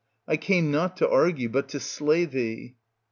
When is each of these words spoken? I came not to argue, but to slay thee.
I 0.27 0.35
came 0.35 0.71
not 0.71 0.97
to 0.97 1.07
argue, 1.07 1.47
but 1.47 1.69
to 1.69 1.79
slay 1.79 2.25
thee. 2.25 2.73